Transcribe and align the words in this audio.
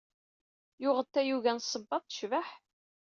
Yuɣ-d 0.81 1.07
tayuga 1.13 1.51
n 1.55 1.63
ṣṣebaḍ 1.65 2.03
tecbeḥ! 2.03 2.49